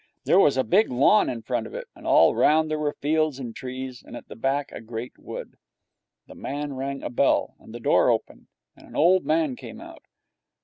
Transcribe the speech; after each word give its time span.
There 0.25 0.39
was 0.39 0.57
a 0.57 0.63
big 0.63 0.91
lawn 0.91 1.29
in 1.29 1.43
front 1.43 1.67
of 1.67 1.75
it, 1.75 1.87
and 1.95 2.07
all 2.07 2.33
round 2.35 2.71
there 2.71 2.79
were 2.79 2.93
fields 3.03 3.37
and 3.37 3.55
trees, 3.55 4.01
and 4.01 4.17
at 4.17 4.27
the 4.29 4.35
back 4.35 4.71
a 4.71 4.81
great 4.81 5.15
wood. 5.19 5.59
The 6.25 6.33
man 6.33 6.73
rang 6.73 7.03
a 7.03 7.09
bell, 7.11 7.53
and 7.59 7.71
the 7.71 7.79
door 7.79 8.09
opened, 8.09 8.47
and 8.75 8.87
an 8.87 8.95
old 8.95 9.27
man 9.27 9.55
came 9.55 9.79
out. 9.79 10.01